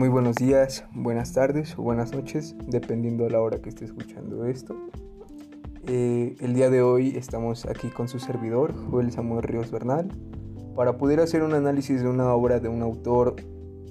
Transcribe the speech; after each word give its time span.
Muy 0.00 0.08
buenos 0.08 0.36
días, 0.36 0.86
buenas 0.94 1.34
tardes 1.34 1.78
o 1.78 1.82
buenas 1.82 2.14
noches, 2.14 2.56
dependiendo 2.66 3.24
de 3.24 3.30
la 3.32 3.42
hora 3.42 3.60
que 3.60 3.68
esté 3.68 3.84
escuchando 3.84 4.46
esto. 4.46 4.74
Eh, 5.86 6.36
el 6.40 6.54
día 6.54 6.70
de 6.70 6.80
hoy 6.80 7.18
estamos 7.18 7.66
aquí 7.66 7.88
con 7.88 8.08
su 8.08 8.18
servidor, 8.18 8.72
Joel 8.90 9.12
Samuel 9.12 9.42
Ríos 9.42 9.70
Bernal, 9.70 10.08
para 10.74 10.96
poder 10.96 11.20
hacer 11.20 11.42
un 11.42 11.52
análisis 11.52 12.00
de 12.00 12.08
una 12.08 12.32
obra 12.32 12.60
de 12.60 12.70
un 12.70 12.80
autor 12.80 13.36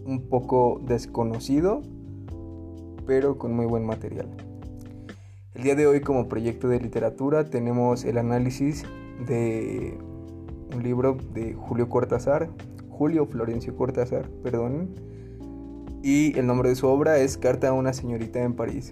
un 0.04 0.27
poco 0.27 0.82
desconocido, 0.84 1.84
pero 3.05 3.38
con 3.38 3.55
muy 3.55 3.68
buen 3.68 3.86
material. 3.86 4.30
El 5.54 5.62
día 5.62 5.76
de 5.76 5.86
hoy 5.86 6.02
como 6.02 6.28
proyecto 6.28 6.70
de 6.70 6.80
literatura 6.80 7.52
tenemos 7.52 8.04
el 8.04 8.18
análisis 8.18 8.84
de 9.28 9.96
un 10.76 10.82
libro 10.82 11.20
de 11.36 11.54
Julio 11.54 11.87
Cortázar, 11.87 12.50
Julio 12.89 13.28
Florencio 13.28 13.75
Cortázar, 13.75 14.28
perdón, 14.41 14.96
y 16.02 16.38
el 16.38 16.48
nombre 16.48 16.70
de 16.70 16.76
su 16.76 16.88
obra 16.88 17.18
es 17.18 17.38
Carta 17.38 17.70
a 17.70 17.74
una 17.74 17.94
señorita 17.94 18.42
en 18.42 18.54
París. 18.54 18.92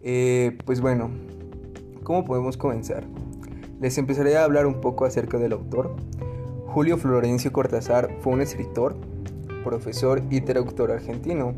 Eh, 0.00 0.56
pues 0.64 0.80
bueno, 0.80 1.10
¿cómo 2.02 2.24
podemos 2.24 2.56
comenzar? 2.56 3.04
Les 3.80 3.96
empezaré 3.98 4.36
a 4.36 4.44
hablar 4.44 4.66
un 4.66 4.80
poco 4.80 5.04
acerca 5.04 5.38
del 5.38 5.52
autor. 5.52 5.94
Julio 6.66 6.96
Florencio 6.98 7.52
Cortázar 7.52 8.16
fue 8.20 8.32
un 8.32 8.40
escritor, 8.40 8.96
profesor 9.64 10.22
y 10.30 10.40
traductor 10.40 10.90
argentino. 10.90 11.54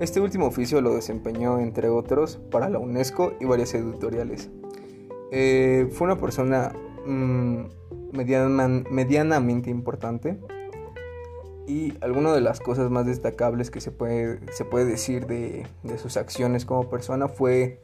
Este 0.00 0.20
último 0.20 0.46
oficio 0.46 0.80
lo 0.80 0.94
desempeñó, 0.94 1.58
entre 1.58 1.88
otros, 1.88 2.40
para 2.50 2.68
la 2.68 2.78
UNESCO 2.78 3.34
y 3.40 3.44
varias 3.44 3.74
editoriales. 3.74 4.50
Eh, 5.30 5.88
fue 5.92 6.06
una 6.06 6.18
persona 6.18 6.72
mm, 7.06 7.62
medianamente 8.12 9.70
importante 9.70 10.38
y 11.72 11.96
alguna 12.02 12.34
de 12.34 12.42
las 12.42 12.60
cosas 12.60 12.90
más 12.90 13.06
destacables 13.06 13.70
que 13.70 13.80
se 13.80 13.90
puede, 13.90 14.40
se 14.52 14.66
puede 14.66 14.84
decir 14.84 15.26
de, 15.26 15.66
sus 15.96 16.18
acciones 16.18 16.66
como 16.66 16.90
persona 16.90 17.28
fue 17.28 17.80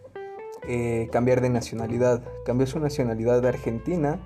eh, 0.68 1.08
cambiar 1.10 1.40
de 1.40 1.48
nacionalidad. 1.48 2.22
Cambió 2.44 2.66
su 2.66 2.80
nacionalidad 2.80 3.40
de 3.40 3.48
argentina 3.48 4.20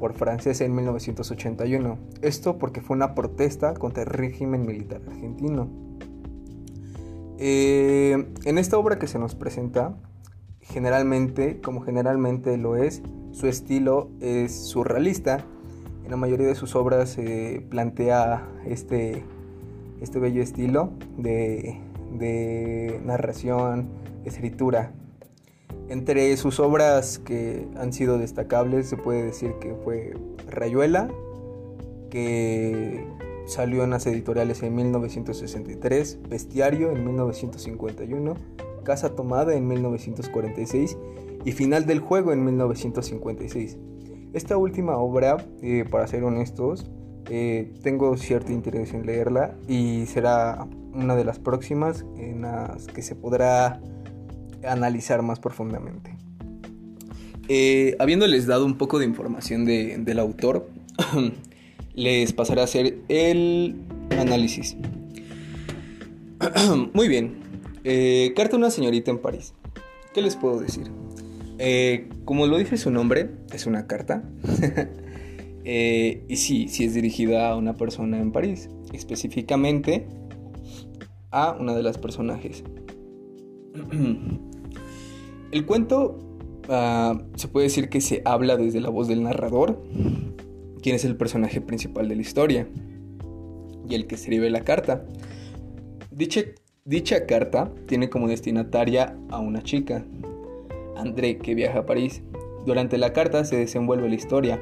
por 0.00 0.14
francesa 0.14 0.64
en 0.64 0.74
1981. 0.74 1.98
Esto 2.22 2.56
porque 2.56 2.80
fue 2.80 2.96
una 2.96 3.14
protesta 3.14 3.74
contra 3.74 4.04
el 4.04 4.08
régimen 4.08 4.64
militar 4.64 5.02
argentino. 5.06 5.68
Eh, 7.38 8.32
en 8.44 8.56
esta 8.56 8.78
obra 8.78 8.98
que 8.98 9.08
se 9.08 9.18
nos 9.18 9.34
presenta, 9.34 9.94
generalmente, 10.62 11.60
como 11.60 11.82
generalmente 11.82 12.56
lo 12.56 12.76
es, 12.76 13.02
su 13.32 13.46
estilo 13.46 14.08
es 14.20 14.54
surrealista 14.54 15.44
en 16.06 16.12
la 16.12 16.16
mayoría 16.16 16.46
de 16.46 16.54
sus 16.54 16.76
obras 16.76 17.10
se 17.10 17.66
plantea 17.68 18.48
este, 18.64 19.24
este 20.00 20.20
bello 20.20 20.40
estilo 20.40 20.90
de, 21.18 21.80
de 22.16 23.00
narración, 23.04 23.88
escritura. 24.24 24.92
Entre 25.88 26.36
sus 26.36 26.60
obras 26.60 27.18
que 27.18 27.66
han 27.76 27.92
sido 27.92 28.18
destacables 28.18 28.88
se 28.88 28.96
puede 28.96 29.24
decir 29.24 29.54
que 29.60 29.74
fue 29.82 30.14
Rayuela, 30.48 31.08
que 32.08 33.04
salió 33.46 33.82
en 33.82 33.90
las 33.90 34.06
editoriales 34.06 34.62
en 34.62 34.76
1963, 34.76 36.20
Bestiario 36.28 36.92
en 36.92 37.04
1951, 37.04 38.34
Casa 38.84 39.16
Tomada 39.16 39.56
en 39.56 39.66
1946 39.66 40.96
y 41.44 41.50
Final 41.50 41.84
del 41.84 41.98
Juego 41.98 42.32
en 42.32 42.44
1956. 42.44 43.76
Esta 44.32 44.56
última 44.56 44.96
obra, 44.96 45.36
eh, 45.62 45.84
para 45.90 46.06
ser 46.06 46.24
honestos, 46.24 46.86
eh, 47.30 47.72
tengo 47.82 48.16
cierto 48.16 48.52
interés 48.52 48.92
en 48.92 49.06
leerla 49.06 49.56
y 49.66 50.06
será 50.06 50.66
una 50.92 51.16
de 51.16 51.24
las 51.24 51.38
próximas 51.38 52.04
en 52.16 52.42
las 52.42 52.86
que 52.86 53.02
se 53.02 53.14
podrá 53.14 53.80
analizar 54.64 55.22
más 55.22 55.40
profundamente. 55.40 56.16
Eh, 57.48 57.96
habiéndoles 57.98 58.46
dado 58.46 58.66
un 58.66 58.76
poco 58.76 58.98
de 58.98 59.04
información 59.04 59.64
del 59.64 60.18
autor, 60.18 60.68
les 61.94 62.32
pasaré 62.32 62.60
a 62.60 62.64
hacer 62.64 62.98
el 63.08 63.76
análisis. 64.18 64.76
Muy 66.92 67.08
bien, 67.08 67.38
Carta 68.34 68.56
a 68.56 68.58
una 68.58 68.70
señorita 68.70 69.10
en 69.10 69.18
París. 69.18 69.54
¿Qué 70.12 70.22
les 70.22 70.34
puedo 70.34 70.58
decir? 70.58 70.90
Eh, 71.58 72.08
como 72.24 72.46
lo 72.46 72.58
dice 72.58 72.76
su 72.76 72.90
nombre, 72.90 73.30
es 73.52 73.66
una 73.66 73.86
carta. 73.86 74.22
Eh, 75.68 76.22
y 76.28 76.36
sí, 76.36 76.68
sí 76.68 76.84
es 76.84 76.94
dirigida 76.94 77.50
a 77.50 77.56
una 77.56 77.74
persona 77.74 78.20
en 78.20 78.30
París, 78.30 78.68
específicamente 78.92 80.06
a 81.32 81.56
una 81.58 81.74
de 81.74 81.82
las 81.82 81.98
personajes. 81.98 82.62
El 85.50 85.66
cuento 85.66 86.20
ah, 86.68 87.20
se 87.34 87.48
puede 87.48 87.66
decir 87.66 87.88
que 87.88 88.00
se 88.00 88.22
habla 88.24 88.56
desde 88.56 88.80
la 88.80 88.90
voz 88.90 89.08
del 89.08 89.24
narrador, 89.24 89.82
quien 90.82 90.94
es 90.94 91.04
el 91.04 91.16
personaje 91.16 91.60
principal 91.60 92.08
de 92.08 92.14
la 92.14 92.22
historia 92.22 92.68
y 93.88 93.94
el 93.96 94.06
que 94.06 94.14
escribe 94.14 94.50
la 94.50 94.60
carta. 94.60 95.04
Dicha, 96.12 96.42
dicha 96.84 97.26
carta 97.26 97.72
tiene 97.86 98.08
como 98.08 98.28
destinataria 98.28 99.16
a 99.30 99.40
una 99.40 99.62
chica, 99.62 100.04
André 100.96 101.38
que 101.38 101.54
viaja 101.54 101.80
a 101.80 101.86
París. 101.86 102.22
Durante 102.64 102.98
la 102.98 103.12
carta 103.12 103.44
se 103.44 103.56
desenvuelve 103.56 104.08
la 104.08 104.14
historia. 104.14 104.60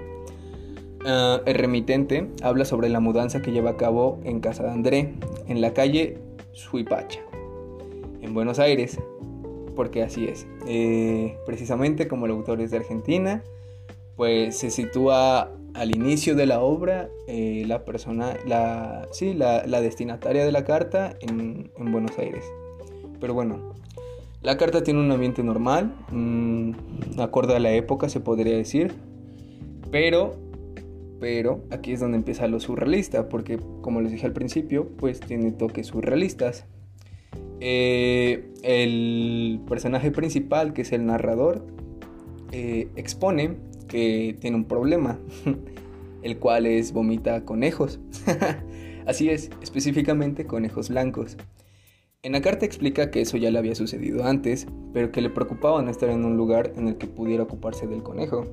Ah, 1.06 1.40
el 1.44 1.54
remitente 1.54 2.28
habla 2.42 2.64
sobre 2.64 2.88
la 2.88 3.00
mudanza 3.00 3.42
que 3.42 3.52
lleva 3.52 3.70
a 3.70 3.76
cabo 3.76 4.20
en 4.24 4.40
casa 4.40 4.62
de 4.64 4.70
André, 4.70 5.14
en 5.48 5.60
la 5.60 5.74
calle 5.74 6.18
Suipacha, 6.52 7.20
en 8.22 8.32
Buenos 8.32 8.58
Aires, 8.58 8.98
porque 9.76 10.02
así 10.02 10.26
es. 10.26 10.46
Eh, 10.66 11.36
precisamente 11.44 12.08
como 12.08 12.24
el 12.24 12.32
autor 12.32 12.62
es 12.62 12.70
de 12.70 12.78
Argentina, 12.78 13.42
pues 14.16 14.56
se 14.56 14.70
sitúa 14.70 15.50
al 15.74 15.94
inicio 15.94 16.34
de 16.36 16.46
la 16.46 16.60
obra 16.60 17.10
eh, 17.26 17.64
la 17.66 17.84
persona, 17.84 18.36
la, 18.46 19.08
sí, 19.10 19.34
la, 19.34 19.62
destinataria 19.80 20.44
de 20.44 20.52
la 20.52 20.64
carta 20.64 21.16
en, 21.20 21.70
en 21.76 21.92
Buenos 21.92 22.18
Aires. 22.18 22.44
Pero 23.20 23.34
bueno, 23.34 23.74
la 24.44 24.58
carta 24.58 24.84
tiene 24.84 25.00
un 25.00 25.10
ambiente 25.10 25.42
normal, 25.42 25.94
mmm, 26.12 26.72
acorde 27.18 27.56
a 27.56 27.58
la 27.58 27.72
época 27.72 28.10
se 28.10 28.20
podría 28.20 28.54
decir, 28.54 28.92
pero, 29.90 30.36
pero 31.18 31.64
aquí 31.70 31.92
es 31.92 32.00
donde 32.00 32.18
empieza 32.18 32.46
lo 32.46 32.60
surrealista, 32.60 33.30
porque 33.30 33.58
como 33.80 34.02
les 34.02 34.12
dije 34.12 34.26
al 34.26 34.34
principio, 34.34 34.86
pues 34.98 35.20
tiene 35.20 35.50
toques 35.50 35.86
surrealistas. 35.86 36.66
Eh, 37.60 38.52
el 38.62 39.60
personaje 39.66 40.10
principal, 40.10 40.74
que 40.74 40.82
es 40.82 40.92
el 40.92 41.06
narrador, 41.06 41.64
eh, 42.52 42.88
expone 42.96 43.56
que 43.88 44.36
tiene 44.40 44.58
un 44.58 44.64
problema, 44.66 45.18
el 46.22 46.38
cual 46.38 46.66
es 46.66 46.92
vomita 46.92 47.46
conejos. 47.46 47.98
Así 49.06 49.30
es, 49.30 49.50
específicamente 49.62 50.46
conejos 50.46 50.90
blancos. 50.90 51.38
En 52.24 52.32
la 52.32 52.40
carta 52.40 52.64
explica 52.64 53.10
que 53.10 53.20
eso 53.20 53.36
ya 53.36 53.50
le 53.50 53.58
había 53.58 53.74
sucedido 53.74 54.24
antes, 54.24 54.66
pero 54.94 55.12
que 55.12 55.20
le 55.20 55.28
preocupaba 55.28 55.82
no 55.82 55.90
estar 55.90 56.08
en 56.08 56.24
un 56.24 56.38
lugar 56.38 56.72
en 56.74 56.88
el 56.88 56.96
que 56.96 57.06
pudiera 57.06 57.42
ocuparse 57.42 57.86
del 57.86 58.02
conejo, 58.02 58.46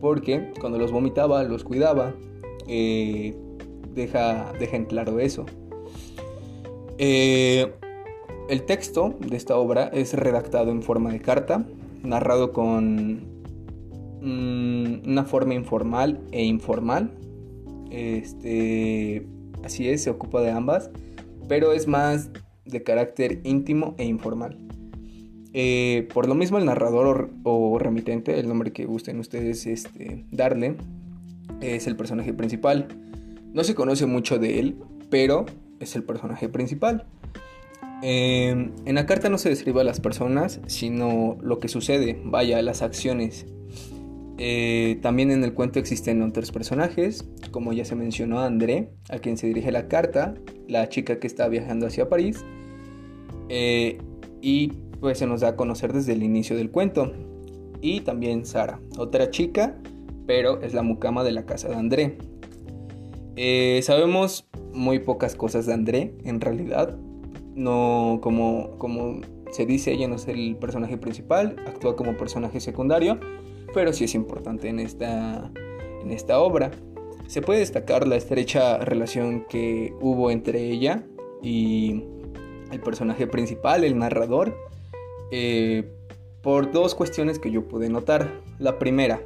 porque 0.00 0.50
cuando 0.58 0.78
los 0.78 0.90
vomitaba 0.90 1.44
los 1.44 1.62
cuidaba, 1.62 2.14
eh, 2.66 3.36
deja, 3.94 4.50
deja, 4.58 4.74
en 4.74 4.86
claro 4.86 5.20
eso. 5.20 5.44
Eh, 6.96 7.70
el 8.48 8.62
texto 8.62 9.14
de 9.20 9.36
esta 9.36 9.54
obra 9.58 9.90
es 9.92 10.14
redactado 10.14 10.70
en 10.70 10.82
forma 10.82 11.12
de 11.12 11.20
carta, 11.20 11.66
narrado 12.02 12.54
con 12.54 13.20
mm, 14.22 15.10
una 15.10 15.24
forma 15.24 15.52
informal 15.52 16.22
e 16.32 16.42
informal. 16.42 17.10
Este, 17.90 19.26
así 19.62 19.90
es, 19.90 20.04
se 20.04 20.08
ocupa 20.08 20.40
de 20.40 20.52
ambas, 20.52 20.90
pero 21.48 21.74
es 21.74 21.86
más 21.86 22.30
de 22.70 22.82
carácter 22.82 23.40
íntimo 23.44 23.94
e 23.98 24.04
informal. 24.04 24.58
Eh, 25.52 26.08
por 26.14 26.28
lo 26.28 26.34
mismo 26.34 26.58
el 26.58 26.64
narrador 26.64 27.30
o, 27.42 27.78
remitente, 27.78 28.38
el 28.38 28.48
nombre 28.48 28.72
que 28.72 28.84
gusten 28.84 29.18
ustedes 29.18 29.66
este, 29.66 30.24
darle, 30.30 30.76
es 31.60 31.86
el 31.86 31.96
personaje 31.96 32.32
principal. 32.32 32.88
No 33.52 33.64
se 33.64 33.74
conoce 33.74 34.06
mucho 34.06 34.38
de 34.38 34.60
él, 34.60 34.76
pero 35.10 35.46
es 35.80 35.96
el 35.96 36.04
personaje 36.04 36.48
principal. 36.48 37.06
Eh, 38.02 38.70
en 38.84 38.94
la 38.94 39.06
carta 39.06 39.28
no 39.28 39.38
se 39.38 39.48
describe 39.48 39.80
a 39.80 39.84
las 39.84 40.00
personas, 40.00 40.60
sino 40.66 41.36
lo 41.42 41.58
que 41.58 41.68
sucede, 41.68 42.20
vaya, 42.24 42.62
las 42.62 42.82
acciones. 42.82 43.46
Eh, 44.42 44.98
también 45.02 45.30
en 45.30 45.44
el 45.44 45.52
cuento 45.52 45.78
existen 45.78 46.22
otros 46.22 46.50
personajes, 46.50 47.26
como 47.50 47.74
ya 47.74 47.84
se 47.84 47.94
mencionó 47.94 48.40
André, 48.40 48.88
a 49.10 49.18
quien 49.18 49.36
se 49.36 49.46
dirige 49.48 49.70
la 49.70 49.86
carta, 49.86 50.32
la 50.66 50.88
chica 50.88 51.18
que 51.20 51.26
está 51.26 51.46
viajando 51.48 51.86
hacia 51.86 52.08
París, 52.08 52.42
eh, 53.50 53.98
y 54.40 54.68
pues 55.00 55.18
se 55.18 55.26
nos 55.26 55.40
da 55.40 55.48
a 55.48 55.56
conocer 55.56 55.92
desde 55.92 56.12
el 56.12 56.22
inicio 56.22 56.56
del 56.56 56.70
cuento. 56.70 57.12
Y 57.82 58.00
también 58.00 58.46
Sara, 58.46 58.80
otra 58.96 59.30
chica, 59.30 59.76
pero 60.26 60.62
es 60.62 60.72
la 60.72 60.82
mucama 60.82 61.24
de 61.24 61.32
la 61.32 61.44
casa 61.44 61.68
de 61.68 61.74
André. 61.74 62.18
Eh, 63.36 63.80
sabemos 63.82 64.48
muy 64.72 65.00
pocas 65.00 65.34
cosas 65.34 65.66
de 65.66 65.74
André, 65.74 66.14
en 66.24 66.40
realidad. 66.40 66.96
No, 67.54 68.20
como, 68.22 68.78
como 68.78 69.20
se 69.50 69.66
dice, 69.66 69.92
ella 69.92 70.08
no 70.08 70.14
es 70.14 70.28
el 70.28 70.56
personaje 70.56 70.96
principal, 70.96 71.56
actúa 71.66 71.96
como 71.96 72.16
personaje 72.16 72.60
secundario, 72.60 73.18
pero 73.74 73.92
sí 73.92 74.04
es 74.04 74.14
importante 74.14 74.68
en 74.68 74.78
esta, 74.78 75.50
en 76.02 76.10
esta 76.12 76.38
obra. 76.38 76.70
Se 77.26 77.42
puede 77.42 77.60
destacar 77.60 78.06
la 78.06 78.16
estrecha 78.16 78.78
relación 78.78 79.46
que 79.48 79.92
hubo 80.00 80.30
entre 80.30 80.68
ella 80.68 81.04
y 81.42 82.04
el 82.70 82.80
personaje 82.80 83.26
principal, 83.26 83.84
el 83.84 83.98
narrador, 83.98 84.56
eh, 85.30 85.90
por 86.42 86.72
dos 86.72 86.94
cuestiones 86.94 87.38
que 87.38 87.50
yo 87.50 87.68
pude 87.68 87.88
notar. 87.88 88.40
La 88.58 88.78
primera, 88.78 89.20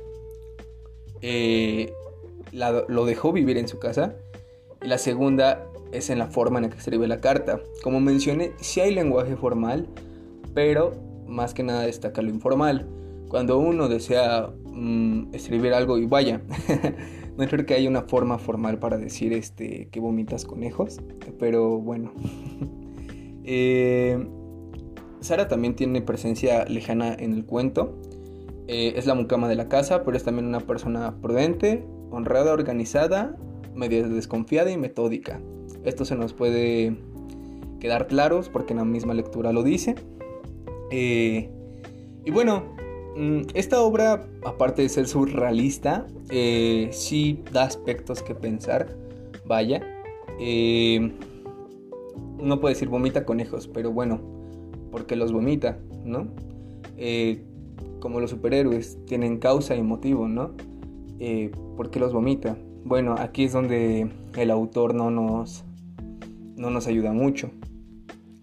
eh, 1.21 1.93
lo 2.53 3.05
dejó 3.05 3.33
vivir 3.33 3.59
en 3.59 3.69
su 3.69 3.79
casa. 3.79 4.17
Y 4.83 4.89
la 4.89 4.99
segunda 4.99 5.67
es 5.93 6.11
en 6.11 6.19
la 6.19 6.27
forma 6.27 6.59
en 6.59 6.65
la 6.65 6.71
que 6.71 6.79
escribe 6.79 7.07
la 7.07 7.21
carta. 7.21 7.61
Como 7.83 8.01
mencioné, 8.01 8.53
sí 8.61 8.81
hay 8.81 8.95
lenguaje 8.95 9.37
formal, 9.37 9.89
pero 10.55 10.93
más 11.27 11.55
que 11.55 11.63
nada 11.63 11.83
destaca 11.83 12.23
lo 12.23 12.31
informal. 12.31 12.87
Cuando 13.29 13.59
uno 13.59 13.89
desea 13.89 14.51
mm, 14.65 15.35
escribir 15.35 15.73
algo 15.73 15.99
y 15.99 16.07
vaya, 16.07 16.43
no 17.37 17.47
creo 17.47 17.67
que 17.67 17.75
haya 17.75 17.89
una 17.89 18.03
forma 18.03 18.39
formal 18.39 18.79
para 18.79 18.99
decir 18.99 19.33
este, 19.33 19.89
que 19.91 20.01
vomitas 20.01 20.45
conejos, 20.45 21.01
pero 21.39 21.79
bueno. 21.79 22.13
Eh, 23.45 24.27
Sara 25.21 25.49
también 25.49 25.75
tiene 25.77 26.03
presencia 26.03 26.65
lejana 26.67 27.15
en 27.15 27.33
el 27.33 27.45
cuento. 27.45 27.99
Eh, 28.67 28.95
es 28.97 29.07
la 29.07 29.15
mucama 29.15 29.49
de 29.49 29.57
la 29.57 29.69
casa, 29.69 30.05
pero 30.05 30.17
es 30.17 30.25
también 30.25 30.47
una 30.47 30.61
persona 30.61 31.15
prudente, 31.21 31.85
honrada, 32.11 32.53
organizada, 32.53 33.37
medio 33.75 34.09
desconfiada 34.09 34.71
y 34.71 34.77
metódica. 34.77 35.41
Esto 35.85 36.05
se 36.05 36.17
nos 36.17 36.33
puede 36.33 36.97
quedar 37.81 38.07
claros 38.07 38.49
porque 38.49 38.73
en 38.73 38.79
la 38.79 38.85
misma 38.85 39.13
lectura 39.15 39.53
lo 39.53 39.63
dice. 39.63 39.95
Eh, 40.91 41.51
y 42.25 42.31
bueno, 42.31 42.65
mm, 43.17 43.43
esta 43.53 43.83
obra, 43.83 44.27
aparte 44.45 44.83
de 44.83 44.89
ser 44.89 45.07
surrealista, 45.07 46.07
eh, 46.31 46.89
sí 46.93 47.43
da 47.53 47.65
aspectos 47.65 48.23
que 48.23 48.35
pensar. 48.35 48.97
Vaya. 49.47 49.83
Eh, 50.41 51.13
no 52.45 52.61
puede 52.61 52.75
decir 52.75 52.89
vomita 52.89 53.25
conejos, 53.25 53.69
pero 53.69 53.93
bueno, 53.93 54.21
porque 54.91 55.17
los 55.17 55.33
vomita, 55.33 55.79
¿no? 56.05 56.29
como 58.01 58.21
los 58.21 58.31
superhéroes 58.31 58.99
tienen 59.07 59.39
causa 59.39 59.75
y 59.75 59.83
motivo, 59.83 60.29
¿no? 60.29 60.53
eh, 61.19 61.51
¿por 61.77 61.91
qué 61.91 61.99
los 61.99 62.13
vomita? 62.13 62.57
Bueno, 62.85 63.15
aquí 63.19 63.45
es 63.45 63.53
donde 63.53 64.09
el 64.37 64.51
autor 64.51 64.95
no 64.95 65.11
nos, 65.11 65.65
no 66.57 66.71
nos 66.71 66.87
ayuda 66.87 67.13
mucho. 67.13 67.51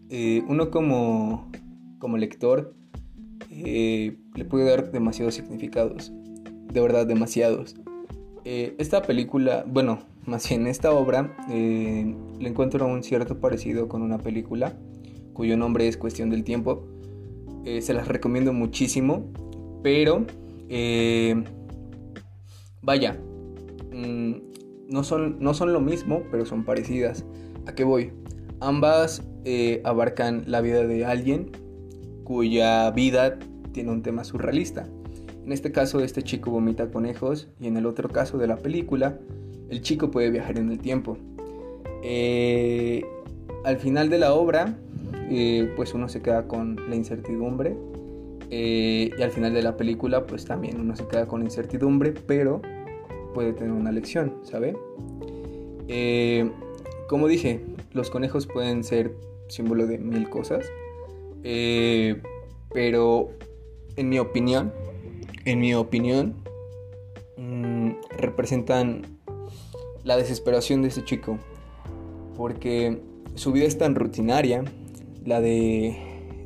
Eh, 0.09 0.43
uno 0.47 0.71
como, 0.71 1.49
como 1.99 2.17
lector 2.17 2.73
eh, 3.49 4.17
le 4.35 4.45
puede 4.45 4.69
dar 4.69 4.91
demasiados 4.91 5.35
significados, 5.35 6.11
de 6.73 6.81
verdad 6.81 7.05
demasiados. 7.05 7.75
Eh, 8.43 8.75
esta 8.79 9.03
película, 9.03 9.63
bueno, 9.67 9.99
más 10.25 10.47
bien 10.47 10.67
esta 10.67 10.91
obra, 10.91 11.35
le 11.49 12.47
encuentro 12.47 12.87
un 12.87 13.03
cierto 13.03 13.39
parecido 13.39 13.87
con 13.87 14.01
una 14.01 14.17
película 14.17 14.73
cuyo 15.33 15.57
nombre 15.57 15.87
es 15.87 15.97
Cuestión 15.97 16.29
del 16.29 16.43
Tiempo. 16.43 16.87
se 17.63 17.93
las 17.93 18.07
recomiendo 18.07 18.53
muchísimo, 18.53 19.25
pero 19.83 20.25
Vaya, 22.83 23.15
mm, 23.93 24.33
no, 24.89 25.03
son, 25.03 25.37
no 25.39 25.53
son 25.53 25.71
lo 25.71 25.81
mismo, 25.81 26.23
pero 26.31 26.45
son 26.45 26.65
parecidas. 26.65 27.25
¿A 27.67 27.75
qué 27.75 27.83
voy? 27.83 28.11
Ambas 28.59 29.23
eh, 29.45 29.81
abarcan 29.83 30.43
la 30.47 30.61
vida 30.61 30.85
de 30.87 31.05
alguien 31.05 31.51
cuya 32.23 32.89
vida 32.91 33.37
tiene 33.71 33.91
un 33.91 34.01
tema 34.01 34.23
surrealista. 34.23 34.87
En 35.45 35.51
este 35.51 35.71
caso, 35.71 35.99
este 35.99 36.23
chico 36.23 36.49
vomita 36.49 36.89
conejos 36.89 37.49
y 37.59 37.67
en 37.67 37.77
el 37.77 37.85
otro 37.85 38.09
caso 38.09 38.37
de 38.39 38.47
la 38.47 38.57
película, 38.57 39.19
el 39.71 39.81
chico 39.81 40.11
puede 40.11 40.29
viajar 40.29 40.59
en 40.59 40.71
el 40.71 40.77
tiempo. 40.77 41.17
Eh, 42.03 43.03
al 43.63 43.77
final 43.77 44.09
de 44.09 44.19
la 44.19 44.33
obra, 44.33 44.77
eh, 45.31 45.71
pues 45.75 45.93
uno 45.93 46.07
se 46.09 46.21
queda 46.21 46.47
con 46.47 46.75
la 46.89 46.95
incertidumbre 46.95 47.75
y 48.53 49.21
al 49.21 49.31
final 49.31 49.53
de 49.53 49.61
la 49.61 49.77
película, 49.77 50.27
pues 50.27 50.43
también 50.43 50.79
uno 50.79 50.93
se 50.95 51.07
queda 51.07 51.25
con 51.25 51.41
incertidumbre, 51.41 52.11
pero 52.11 52.61
puede 53.33 53.53
tener 53.53 53.71
una 53.71 53.91
lección, 53.91 54.33
¿sabe? 54.43 54.75
Eh, 55.87 56.49
como 57.07 57.27
dije, 57.27 57.61
los 57.91 58.09
conejos 58.09 58.47
pueden 58.47 58.83
ser 58.83 59.13
símbolo 59.47 59.87
de 59.87 59.97
mil 59.97 60.29
cosas, 60.29 60.65
eh, 61.43 62.21
pero 62.73 63.29
en 63.95 64.09
mi 64.09 64.19
opinión, 64.19 64.71
en 65.45 65.59
mi 65.59 65.73
opinión, 65.73 66.35
mm, 67.37 67.91
representan 68.17 69.01
la 70.03 70.17
desesperación 70.17 70.81
de 70.81 70.89
ese 70.89 71.03
chico, 71.03 71.37
porque 72.35 73.01
su 73.35 73.51
vida 73.51 73.65
es 73.65 73.77
tan 73.77 73.95
rutinaria, 73.95 74.63
la 75.25 75.41
de 75.41 75.97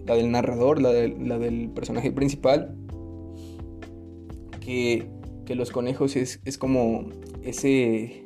la 0.06 0.16
del 0.16 0.30
narrador, 0.30 0.82
la, 0.82 0.92
la 0.92 1.40
del 1.40 1.70
personaje 1.70 2.12
principal, 2.12 2.76
que 4.60 5.08
que 5.46 5.56
los 5.56 5.72
conejos 5.72 6.16
es, 6.16 6.58
como 6.58 7.06
ese, 7.44 8.26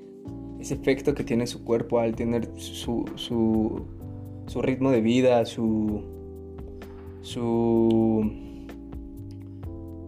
ese 0.59 0.73
efecto 0.73 1.13
que 1.13 1.23
tiene 1.23 1.45
su 1.45 1.63
cuerpo 1.63 1.99
al 1.99 2.15
tener 2.15 2.49
su, 2.55 3.05
su, 3.15 3.85
su 4.47 4.61
ritmo 4.61 4.91
de 4.91 5.01
vida, 5.01 5.45
su, 5.45 6.01
su, 7.21 8.31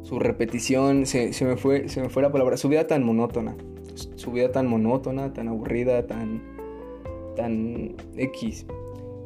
su 0.04 0.20
repetición, 0.20 1.06
se, 1.06 1.32
me 1.42 1.58
fue, 1.58 1.90
se 1.90 2.02
me 2.02 2.10
fue 2.10 2.24
la 2.24 2.32
palabra, 2.32 2.58
su 2.58 2.70
vida 2.70 2.88
tan 2.88 3.04
monótona, 3.04 3.56
su 4.22 4.32
vida 4.32 4.52
tan 4.52 4.68
monótona, 4.68 5.34
tan 5.34 5.48
aburrida, 5.48 6.08
tan, 6.08 6.42
tan 7.36 7.96
X. 8.16 8.66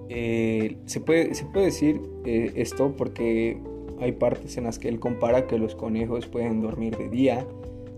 Eh, 0.09 0.77
se, 0.85 0.99
puede, 1.01 1.33
se 1.35 1.45
puede 1.45 1.67
decir 1.67 2.01
eh, 2.25 2.51
esto 2.55 2.95
porque 2.95 3.59
hay 3.99 4.11
partes 4.13 4.57
en 4.57 4.65
las 4.65 4.79
que 4.79 4.87
él 4.87 4.99
compara 4.99 5.47
que 5.47 5.57
los 5.57 5.75
conejos 5.75 6.27
pueden 6.27 6.61
dormir 6.61 6.97
de 6.97 7.09
día, 7.09 7.45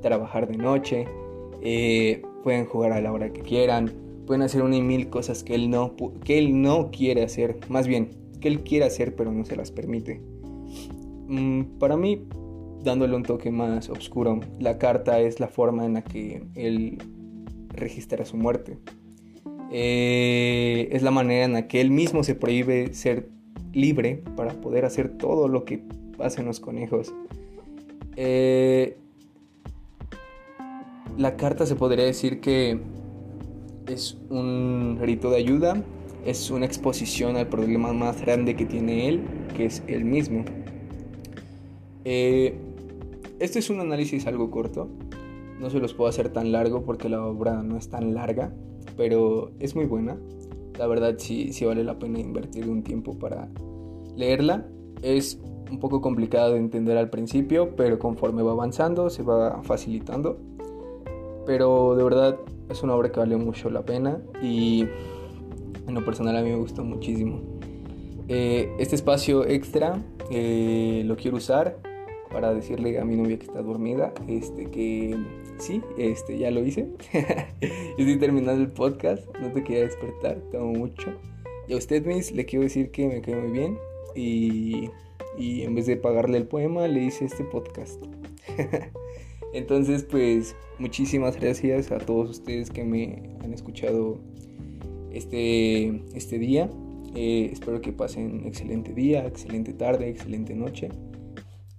trabajar 0.01 0.47
de 0.47 0.57
noche, 0.57 1.05
eh, 1.61 2.21
pueden 2.43 2.65
jugar 2.65 2.93
a 2.93 3.01
la 3.01 3.11
hora 3.11 3.31
que 3.33 3.41
quieran, 3.41 3.91
pueden 4.25 4.41
hacer 4.41 4.61
una 4.61 4.77
y 4.77 4.81
mil 4.81 5.09
cosas 5.09 5.43
que 5.43 5.55
él 5.55 5.69
no, 5.69 5.95
que 6.23 6.37
él 6.37 6.61
no 6.61 6.91
quiere 6.91 7.23
hacer, 7.23 7.57
más 7.69 7.87
bien, 7.87 8.09
que 8.39 8.47
él 8.47 8.61
quiere 8.61 8.85
hacer 8.85 9.15
pero 9.15 9.31
no 9.31 9.43
se 9.45 9.55
las 9.55 9.71
permite. 9.71 10.21
Mm, 11.27 11.63
para 11.79 11.97
mí, 11.97 12.21
dándole 12.87 13.15
un 13.15 13.23
toque 13.23 13.51
más 13.51 13.89
oscuro, 13.89 14.39
la 14.59 14.77
carta 14.77 15.19
es 15.19 15.39
la 15.39 15.47
forma 15.47 15.85
en 15.85 15.93
la 15.93 16.03
que 16.03 16.43
él 16.55 16.97
registra 17.69 18.25
su 18.25 18.37
muerte. 18.37 18.79
Eh, 19.71 20.87
es 20.91 21.03
la 21.03 21.11
manera 21.11 21.45
en 21.45 21.53
la 21.53 21.67
que 21.67 21.81
él 21.81 21.91
mismo 21.91 22.23
se 22.23 22.33
prohíbe 22.33 22.93
ser 22.93 23.29
libre 23.73 24.23
para 24.35 24.53
poder 24.53 24.85
hacer 24.85 25.09
todo 25.17 25.47
lo 25.47 25.65
que 25.65 25.83
hacen 26.19 26.45
los 26.45 26.59
conejos. 26.59 27.13
Eh, 28.15 28.97
la 31.17 31.35
carta 31.35 31.65
se 31.65 31.75
podría 31.75 32.05
decir 32.05 32.39
que 32.39 32.79
es 33.87 34.17
un 34.29 34.97
grito 34.99 35.29
de 35.29 35.37
ayuda, 35.37 35.83
es 36.25 36.49
una 36.49 36.65
exposición 36.65 37.35
al 37.35 37.47
problema 37.47 37.91
más 37.91 38.21
grande 38.21 38.55
que 38.55 38.65
tiene 38.65 39.09
él, 39.09 39.21
que 39.55 39.65
es 39.65 39.83
él 39.87 40.05
mismo. 40.05 40.45
Eh, 42.05 42.57
este 43.39 43.59
es 43.59 43.69
un 43.69 43.79
análisis 43.79 44.27
algo 44.27 44.49
corto, 44.51 44.89
no 45.59 45.69
se 45.69 45.79
los 45.79 45.93
puedo 45.93 46.09
hacer 46.09 46.29
tan 46.29 46.51
largo 46.51 46.83
porque 46.83 47.09
la 47.09 47.25
obra 47.25 47.61
no 47.63 47.77
es 47.77 47.89
tan 47.89 48.13
larga, 48.13 48.53
pero 48.95 49.51
es 49.59 49.75
muy 49.75 49.85
buena. 49.85 50.17
La 50.77 50.85
verdad 50.87 51.15
sí, 51.17 51.51
sí 51.53 51.65
vale 51.65 51.83
la 51.83 51.97
pena 51.97 52.19
invertir 52.19 52.69
un 52.69 52.83
tiempo 52.83 53.17
para 53.17 53.49
leerla. 54.15 54.67
Es 55.01 55.39
un 55.71 55.79
poco 55.79 56.01
complicada 56.01 56.51
de 56.51 56.57
entender 56.57 56.97
al 56.97 57.09
principio, 57.09 57.75
pero 57.75 57.97
conforme 57.97 58.43
va 58.43 58.51
avanzando 58.51 59.09
se 59.09 59.23
va 59.23 59.61
facilitando. 59.63 60.37
Pero 61.45 61.95
de 61.95 62.03
verdad 62.03 62.37
es 62.69 62.83
una 62.83 62.95
obra 62.95 63.11
que 63.11 63.19
vale 63.19 63.37
mucho 63.37 63.69
la 63.69 63.83
pena 63.83 64.21
y 64.41 64.85
en 65.87 65.93
lo 65.93 66.03
personal 66.05 66.35
a 66.35 66.41
mí 66.41 66.49
me 66.49 66.57
gustó 66.57 66.83
muchísimo. 66.83 67.41
Eh, 68.27 68.69
este 68.77 68.95
espacio 68.95 69.45
extra 69.45 70.03
eh, 70.29 71.01
lo 71.05 71.15
quiero 71.15 71.37
usar 71.37 71.77
para 72.31 72.53
decirle 72.53 72.99
a 72.99 73.05
mi 73.05 73.15
novia 73.15 73.37
que 73.37 73.45
está 73.45 73.61
dormida 73.61 74.13
este, 74.27 74.65
que 74.65 75.15
sí, 75.59 75.81
este, 75.97 76.37
ya 76.37 76.51
lo 76.51 76.65
hice. 76.65 76.87
Estoy 77.61 78.17
terminando 78.19 78.61
el 78.61 78.71
podcast, 78.71 79.25
no 79.39 79.51
te 79.51 79.63
quería 79.63 79.83
despertar, 79.83 80.37
te 80.51 80.57
amo 80.57 80.73
mucho. 80.73 81.13
Y 81.67 81.73
a 81.73 81.77
usted, 81.77 82.05
Miss, 82.05 82.31
le 82.31 82.45
quiero 82.45 82.63
decir 82.63 82.91
que 82.91 83.07
me 83.07 83.21
cae 83.21 83.35
muy 83.35 83.51
bien 83.51 83.77
y, 84.15 84.89
y 85.37 85.63
en 85.63 85.75
vez 85.75 85.85
de 85.85 85.97
pagarle 85.97 86.37
el 86.37 86.47
poema, 86.47 86.87
le 86.87 87.03
hice 87.03 87.25
este 87.25 87.43
podcast. 87.43 88.01
Entonces, 89.53 90.03
pues, 90.03 90.55
muchísimas 90.79 91.39
gracias 91.39 91.91
a 91.91 91.97
todos 91.97 92.29
ustedes 92.29 92.69
que 92.69 92.83
me 92.83 93.35
han 93.41 93.53
escuchado 93.53 94.19
este, 95.11 96.01
este 96.13 96.37
día. 96.37 96.69
Eh, 97.15 97.49
espero 97.51 97.81
que 97.81 97.91
pasen 97.91 98.45
excelente 98.45 98.93
día, 98.93 99.25
excelente 99.25 99.73
tarde, 99.73 100.09
excelente 100.09 100.53
noche. 100.55 100.89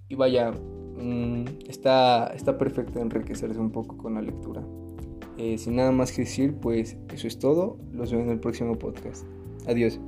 Y 0.09 0.15
vaya, 0.15 0.51
mm, 0.51 1.45
está, 1.67 2.27
está 2.35 2.57
perfecto 2.57 2.99
enriquecerse 2.99 3.59
un 3.59 3.71
poco 3.71 3.95
con 3.95 4.15
la 4.15 4.21
lectura. 4.21 4.63
Eh, 5.37 5.57
sin 5.57 5.75
nada 5.75 5.91
más 5.91 6.11
que 6.11 6.23
decir, 6.23 6.55
pues 6.55 6.97
eso 7.13 7.27
es 7.27 7.39
todo. 7.39 7.77
Los 7.93 8.11
veo 8.11 8.19
en 8.21 8.29
el 8.29 8.39
próximo 8.39 8.77
podcast. 8.77 9.25
Adiós. 9.67 9.99